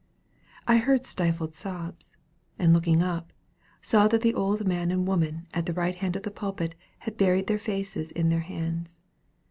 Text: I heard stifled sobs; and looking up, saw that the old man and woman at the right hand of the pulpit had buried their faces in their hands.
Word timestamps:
I 0.67 0.77
heard 0.77 1.05
stifled 1.05 1.55
sobs; 1.55 2.17
and 2.57 2.73
looking 2.73 3.03
up, 3.03 3.31
saw 3.83 4.07
that 4.07 4.21
the 4.23 4.33
old 4.33 4.67
man 4.67 4.89
and 4.89 5.05
woman 5.07 5.45
at 5.53 5.67
the 5.67 5.73
right 5.75 5.93
hand 5.93 6.15
of 6.15 6.23
the 6.23 6.31
pulpit 6.31 6.73
had 7.01 7.17
buried 7.17 7.45
their 7.45 7.59
faces 7.59 8.09
in 8.09 8.29
their 8.29 8.39
hands. 8.39 8.99